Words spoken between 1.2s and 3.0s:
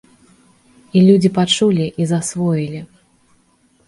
пачулі і засвоілі.